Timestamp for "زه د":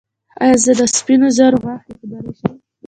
0.63-0.81